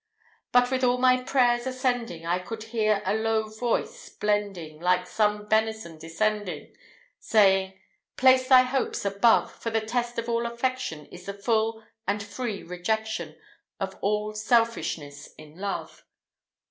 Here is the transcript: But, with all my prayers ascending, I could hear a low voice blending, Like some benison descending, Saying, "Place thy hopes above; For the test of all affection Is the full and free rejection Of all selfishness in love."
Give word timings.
But, 0.51 0.71
with 0.71 0.83
all 0.83 0.97
my 0.97 1.21
prayers 1.21 1.67
ascending, 1.67 2.25
I 2.25 2.39
could 2.39 2.63
hear 2.63 3.03
a 3.05 3.13
low 3.13 3.47
voice 3.47 4.09
blending, 4.09 4.79
Like 4.79 5.05
some 5.05 5.45
benison 5.45 5.99
descending, 5.99 6.75
Saying, 7.19 7.79
"Place 8.17 8.47
thy 8.47 8.63
hopes 8.63 9.05
above; 9.05 9.53
For 9.53 9.69
the 9.69 9.79
test 9.79 10.17
of 10.17 10.27
all 10.27 10.47
affection 10.47 11.05
Is 11.11 11.27
the 11.27 11.35
full 11.35 11.83
and 12.07 12.23
free 12.23 12.63
rejection 12.63 13.39
Of 13.79 13.95
all 14.01 14.33
selfishness 14.33 15.35
in 15.37 15.55
love." 15.59 16.03